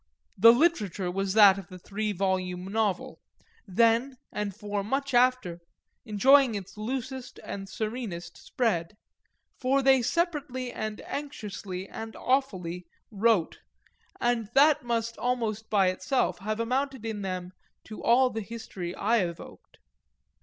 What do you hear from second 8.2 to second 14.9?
spread; for they separately and anxiously and awfully "wrote" and that